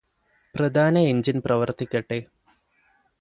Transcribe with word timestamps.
പ്രധാന 0.55 0.99
എന്ജിന് 1.07 1.41
പ്രവര്ത്തിക്കട്ടെ 1.41 2.19